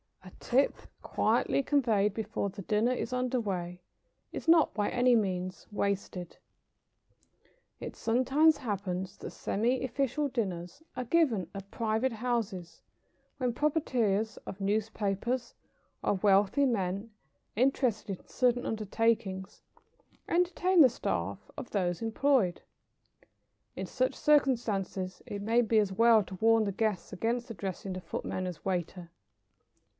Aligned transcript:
A 0.25 0.31
tip, 0.43 0.73
quietly 1.03 1.61
conveyed 1.61 2.15
before 2.15 2.49
the 2.49 2.63
dinner 2.63 2.91
is 2.91 3.13
under 3.13 3.39
way, 3.39 3.81
is 4.31 4.47
not 4.47 4.73
by 4.73 4.89
any 4.89 5.15
means 5.15 5.67
wasted. 5.71 6.37
It 7.79 7.95
sometimes 7.95 8.57
happens 8.57 9.17
that 9.17 9.29
semi 9.29 9.83
official 9.83 10.27
dinners 10.27 10.81
are 10.97 11.03
given 11.03 11.47
at 11.53 11.69
private 11.69 12.13
houses, 12.13 12.81
when 13.37 13.53
proprietors 13.53 14.37
of 14.37 14.57
[Sidenote: 14.57 14.57
Semi 14.57 14.73
official 14.77 14.85
dinners 14.87 14.87
at 14.87 14.93
private 14.93 15.19
houses.] 15.19 15.53
newspapers 15.53 15.55
or 16.03 16.13
wealthy 16.23 16.65
men 16.65 17.11
interested 17.55 18.19
in 18.19 18.27
certain 18.27 18.65
undertakings, 18.65 19.61
entertain 20.27 20.81
the 20.81 20.89
staff 20.89 21.51
of 21.55 21.69
those 21.69 22.01
employed. 22.01 22.61
In 23.75 23.85
such 23.85 24.15
circumstances 24.15 25.21
it 25.27 25.43
may 25.43 25.61
be 25.61 25.77
as 25.77 25.91
well 25.93 26.23
to 26.23 26.35
warn 26.35 26.63
the 26.63 26.71
guests 26.71 27.13
against 27.13 27.51
addressing 27.51 27.93
the 27.93 28.01
footmen 28.01 28.47
as 28.47 28.65
"waiter." 28.65 29.11